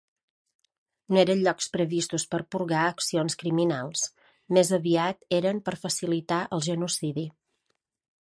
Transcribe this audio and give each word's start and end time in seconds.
No 1.15 1.19
eren 1.23 1.41
llocs 1.47 1.67
previstos 1.73 2.23
per 2.31 2.39
purgar 2.55 2.85
accions 2.93 3.37
criminals; 3.43 4.07
més 4.59 4.73
aviat, 4.79 5.21
eren 5.41 5.61
per 5.67 5.75
facilitar 5.83 6.39
el 6.57 6.65
genocidi. 6.69 7.27